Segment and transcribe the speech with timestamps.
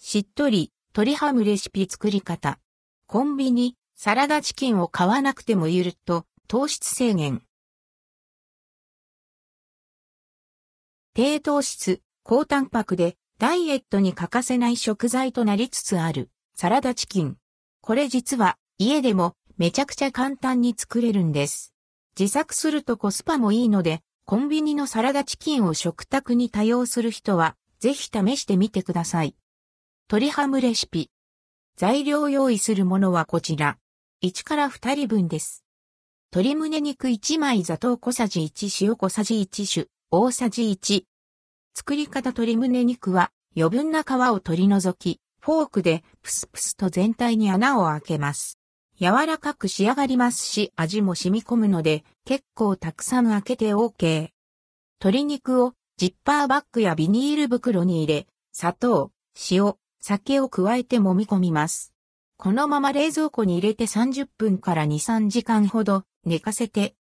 [0.00, 2.58] しっとり、鶏ハムレシピ作り方。
[3.06, 7.42] コンビニ、サラダチキンを買わなくてもゆるっと、糖質制限。
[11.14, 17.36] 低糖質、高タンパクで、ダイエットに欠かせない食材となりつつある、サラダチキン。
[17.80, 21.74] これ実は、家でも、めちゃくちゃ簡単に作れるんです。
[22.18, 29.34] 自作するとコスパもいいので、コンビニのサラダチキンを食卓に多用する人は、ぜひ試してみてください。
[30.10, 31.10] 鶏ハムレシピ。
[31.76, 33.76] 材料用意するものはこちら。
[34.24, 35.66] 1から2人分です。
[36.32, 41.02] 鶏胸肉1枚砂糖小さじ1塩小さじ1種大さじ1。
[41.74, 48.58] 作り方鶏胸肉は余分な皮を取り除き、フォークでプスプスと全体に穴を開けます。
[48.98, 54.30] 柔らかく仕上がりますし味も染み込むので結構たくさん開けて OK。
[55.02, 59.12] 鶏肉をジッパーバッグやビニール袋に入れ、砂糖、
[59.50, 61.92] 塩、酒を加えて揉み込みます。
[62.36, 66.94] このまま冷蔵庫に入れて30分から2、3時間ほど寝かせて、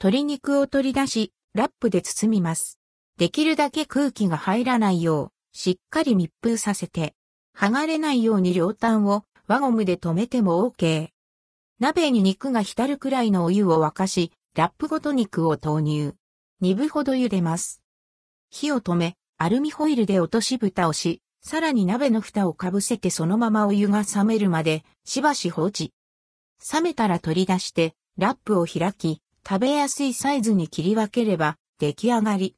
[0.00, 2.80] 鶏肉を取り出し、ラップで包みます。
[3.16, 7.14] できるだけ空気が入らないよう、しっかり密封させて、
[7.56, 11.10] 剥がれないように両端を輪ゴムで留めても OK。
[11.78, 16.14] 鍋に肉が浸るくらいのお湯を沸かし、ラップごと肉を投入。
[16.62, 17.80] 2分ほど茹でます。
[18.50, 25.92] 火を止め、アルミホイルで落とし蓋をし、さらに鍋の蓋をかぶせてそのままお湯が冷めるまでしばし放置。
[26.72, 32.56] 冷めたら取り出してラップを開き食べやすいサイズに切り分ければ出来上がり。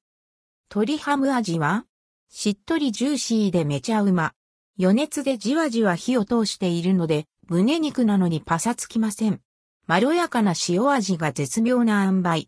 [0.70, 1.84] 鶏ハム味は
[2.28, 4.34] しっとりジューシーでめちゃうま。
[4.78, 9.40] 余熱でじわじわ火を通しているので胸肉なのにパサつきません。
[9.88, 12.46] まろやかな塩味が絶妙な塩梅。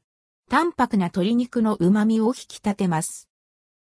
[0.48, 3.28] 淡白な鶏肉の旨味を引き立てます。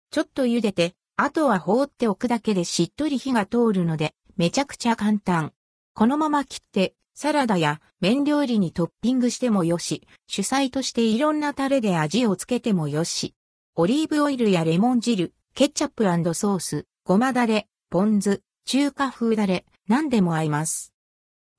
[0.10, 5.54] ちょっと茹でてあとは放っておくだけでしっとり火が通るので、めちゃくちゃ簡単。
[5.94, 13.36] このまま切って、サラダや麺料理にトッピングしてもよし、主菜としていろんなタレで味をつけてもよし。
[13.76, 20.92] オリーブオイルやレモン汁、ケチャップソース、ごまだれ、ポン酢、中華風だれ、何でも合います。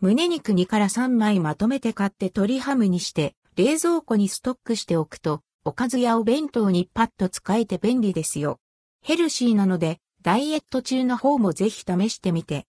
[0.00, 8.58] 胸肉2から3枚まとめて買って鶏ハムにして、冷蔵庫にストックしておくと、おかずやお弁当にパッと使えて便利ですよ。
[9.02, 12.66] ヘルシーなので、ダイエット中の方もぜひ試してみて。